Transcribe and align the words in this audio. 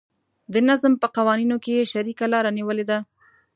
د 0.53 0.55
نظم 0.69 0.93
په 1.01 1.07
قوانینو 1.17 1.57
کې 1.63 1.71
یې 1.77 1.85
شریکه 1.93 2.25
لاره 2.33 2.51
نیولې 2.57 2.85
ده. 2.89 2.99